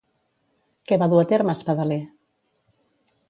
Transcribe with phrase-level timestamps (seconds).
[0.91, 1.99] Què va dur a terme Espadaler?